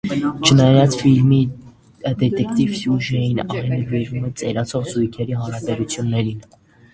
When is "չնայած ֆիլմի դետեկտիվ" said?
0.51-2.71